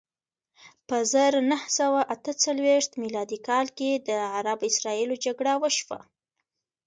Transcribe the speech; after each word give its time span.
په 0.87 0.97
زر 1.13 1.33
نه 1.49 1.57
سوه 1.77 2.01
اته 2.13 2.31
څلویښت 2.43 2.91
میلادي 3.03 3.39
کال 3.47 3.67
کې 3.77 3.89
د 4.07 4.09
عرب 4.35 4.59
اسراییلو 4.69 5.15
جګړه 5.25 5.53
وشوه. 5.61 5.99